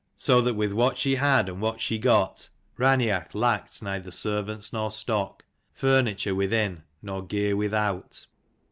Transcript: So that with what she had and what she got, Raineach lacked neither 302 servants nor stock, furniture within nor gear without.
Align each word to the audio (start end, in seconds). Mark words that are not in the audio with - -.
So 0.17 0.41
that 0.41 0.55
with 0.55 0.71
what 0.73 0.97
she 0.97 1.13
had 1.17 1.47
and 1.47 1.61
what 1.61 1.79
she 1.79 1.99
got, 1.99 2.49
Raineach 2.75 3.35
lacked 3.35 3.83
neither 3.83 4.09
302 4.09 4.11
servants 4.11 4.73
nor 4.73 4.89
stock, 4.89 5.45
furniture 5.73 6.33
within 6.33 6.81
nor 7.03 7.21
gear 7.23 7.55
without. 7.55 8.25